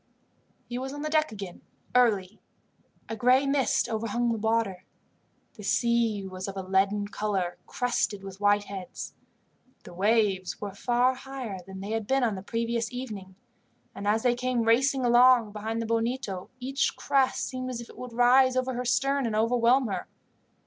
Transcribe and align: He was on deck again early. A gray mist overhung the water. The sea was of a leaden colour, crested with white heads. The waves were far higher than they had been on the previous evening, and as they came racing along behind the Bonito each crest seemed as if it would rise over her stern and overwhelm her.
He 0.67 0.79
was 0.79 0.93
on 0.93 1.03
deck 1.03 1.31
again 1.31 1.61
early. 1.93 2.39
A 3.07 3.15
gray 3.15 3.45
mist 3.45 3.87
overhung 3.87 4.31
the 4.31 4.37
water. 4.39 4.83
The 5.53 5.61
sea 5.63 6.25
was 6.27 6.47
of 6.47 6.57
a 6.57 6.63
leaden 6.63 7.09
colour, 7.09 7.59
crested 7.67 8.23
with 8.23 8.41
white 8.41 8.63
heads. 8.63 9.13
The 9.83 9.93
waves 9.93 10.59
were 10.59 10.73
far 10.73 11.13
higher 11.13 11.59
than 11.67 11.81
they 11.81 11.91
had 11.91 12.07
been 12.07 12.23
on 12.23 12.33
the 12.33 12.41
previous 12.41 12.91
evening, 12.91 13.35
and 13.93 14.07
as 14.07 14.23
they 14.23 14.33
came 14.33 14.63
racing 14.63 15.05
along 15.05 15.51
behind 15.51 15.79
the 15.79 15.85
Bonito 15.85 16.49
each 16.59 16.95
crest 16.95 17.45
seemed 17.47 17.69
as 17.69 17.79
if 17.79 17.87
it 17.87 17.97
would 17.99 18.13
rise 18.13 18.55
over 18.55 18.73
her 18.73 18.85
stern 18.85 19.27
and 19.27 19.35
overwhelm 19.35 19.85
her. 19.85 20.07